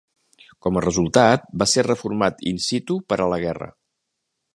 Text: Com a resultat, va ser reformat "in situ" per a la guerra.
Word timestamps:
Com 0.65 0.77
a 0.79 0.81
resultat, 0.85 1.45
va 1.63 1.67
ser 1.73 1.83
reformat 1.87 2.41
"in 2.53 2.61
situ" 2.69 2.97
per 3.13 3.21
a 3.23 3.29
la 3.35 3.39
guerra. 3.45 3.69